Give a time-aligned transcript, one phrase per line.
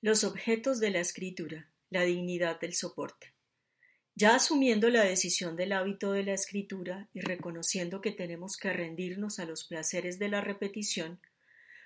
[0.00, 3.34] los objetos de la escritura, la dignidad del soporte.
[4.14, 9.40] Ya asumiendo la decisión del hábito de la escritura y reconociendo que tenemos que rendirnos
[9.40, 11.20] a los placeres de la repetición,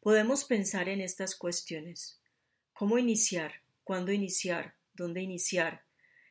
[0.00, 2.20] podemos pensar en estas cuestiones.
[2.74, 3.62] ¿Cómo iniciar?
[3.84, 4.74] ¿Cuándo iniciar?
[4.92, 5.86] ¿Dónde iniciar?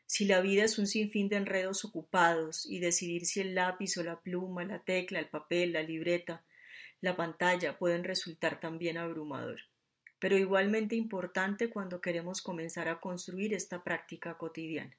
[0.06, 4.04] Si la vida es un sinfín de enredos ocupados y decidir si el lápiz o
[4.04, 6.46] la pluma, la tecla, el papel, la libreta,
[7.00, 9.71] la pantalla pueden resultar también abrumador
[10.22, 14.96] pero igualmente importante cuando queremos comenzar a construir esta práctica cotidiana.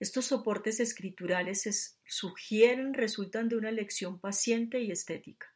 [0.00, 1.72] Estos soportes escriturales se
[2.06, 5.54] sugieren resultan de una elección paciente y estética.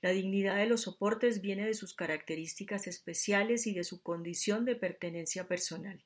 [0.00, 4.74] La dignidad de los soportes viene de sus características especiales y de su condición de
[4.74, 6.02] pertenencia personal.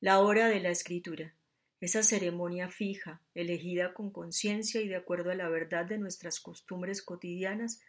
[0.00, 1.34] La hora de la escritura,
[1.82, 7.02] esa ceremonia fija, elegida con conciencia y de acuerdo a la verdad de nuestras costumbres
[7.02, 7.82] cotidianas,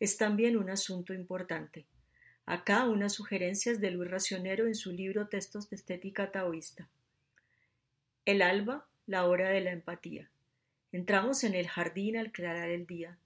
[0.00, 1.86] es también un asunto importante.
[2.50, 6.88] Acá unas sugerencias de Luis Racionero en su libro Textos de Estética Taoísta.
[8.24, 10.30] El alba, la hora de la empatía.
[10.90, 13.18] Entramos en el jardín al clarar el día.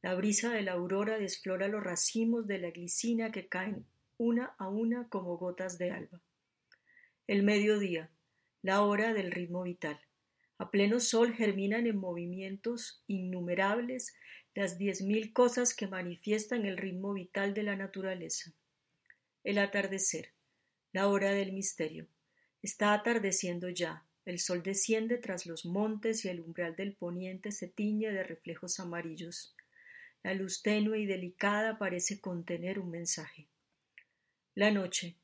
[0.00, 3.84] La brisa de la aurora desflora los racimos de la glicina que caen
[4.16, 6.22] una a una como gotas de alba.
[7.26, 8.08] El mediodía,
[8.62, 10.00] la hora del ritmo vital.
[10.56, 14.14] A pleno sol germinan en movimientos innumerables
[14.54, 18.54] las diez mil cosas que manifiestan el ritmo vital de la naturaleza.
[19.42, 20.34] El atardecer,
[20.92, 22.06] la hora del misterio.
[22.60, 24.04] Está atardeciendo ya.
[24.26, 28.78] El sol desciende tras los montes y el umbral del poniente se tiñe de reflejos
[28.80, 29.56] amarillos.
[30.22, 33.48] La luz tenue y delicada parece contener un mensaje.
[34.54, 35.16] La noche,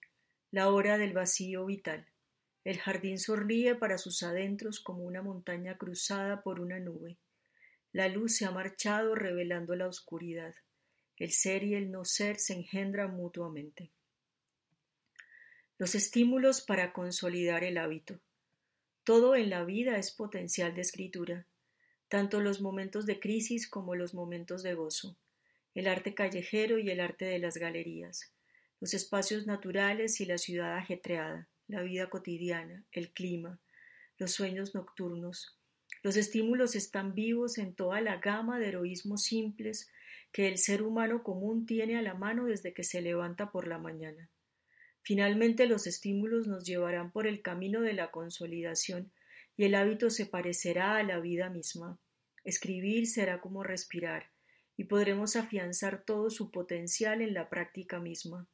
[0.51, 2.07] la hora del vacío vital.
[2.65, 7.19] El jardín sonríe para sus adentros como una montaña cruzada por una nube.
[7.93, 10.55] La luz se ha marchado revelando la oscuridad.
[11.19, 13.91] El ser y el no ser se engendran mutuamente.
[15.79, 18.19] Los estímulos para consolidar el hábito.
[19.05, 21.47] Todo en la vida es potencial de escritura,
[22.09, 25.19] tanto los momentos de crisis como los momentos de gozo,
[25.75, 28.33] el arte callejero y el arte de las galerías,
[28.81, 33.61] los espacios naturales y la ciudad ajetreada, la vida cotidiana, el clima,
[34.17, 35.59] los sueños nocturnos.
[36.03, 39.91] Los estímulos están vivos en toda la gama de heroísmos simples
[40.33, 43.77] que el ser humano común tiene a la mano desde que se levanta por la
[43.77, 44.31] mañana.
[45.07, 49.13] Finalmente los estímulos nos llevarán por el camino de la consolidación
[49.57, 52.01] y el hábito se parecerá a la vida misma.
[52.43, 54.33] Escribir será como respirar
[54.77, 58.49] y podremos afianzar todo su potencial en la práctica misma.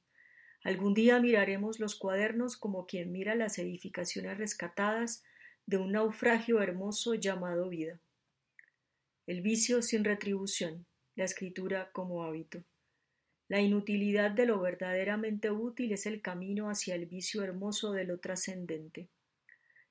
[0.62, 5.24] Algún día miraremos los cuadernos como quien mira las edificaciones rescatadas
[5.64, 7.98] de un naufragio hermoso llamado vida.
[9.26, 10.84] El vicio sin retribución,
[11.14, 12.62] la escritura como hábito.
[13.52, 18.18] La inutilidad de lo verdaderamente útil es el camino hacia el vicio hermoso de lo
[18.18, 19.08] trascendente.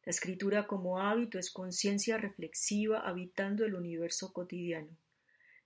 [0.03, 4.89] La escritura como hábito es conciencia reflexiva habitando el universo cotidiano.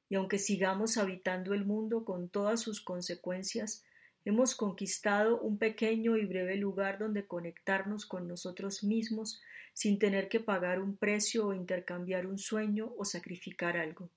[0.09, 3.85] Y aunque sigamos habitando el mundo con todas sus consecuencias,
[4.25, 9.41] hemos conquistado un pequeño y breve lugar donde conectarnos con nosotros mismos
[9.71, 14.09] sin tener que pagar un precio o intercambiar un sueño o sacrificar algo.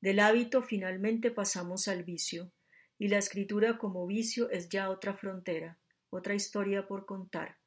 [0.00, 2.52] Del hábito finalmente pasamos al vicio,
[2.98, 5.78] y la escritura como vicio es ya otra frontera,
[6.10, 7.58] otra historia por contar.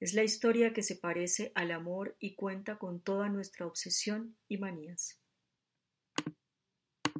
[0.00, 4.58] Es la historia que se parece al amor y cuenta con toda nuestra obsesión y
[4.58, 5.18] manías.